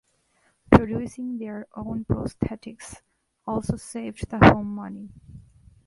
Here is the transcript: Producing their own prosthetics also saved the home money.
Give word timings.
Producing 0.71 1.37
their 1.37 1.67
own 1.75 2.05
prosthetics 2.05 3.01
also 3.45 3.75
saved 3.75 4.27
the 4.31 4.39
home 4.39 4.73
money. 4.73 5.09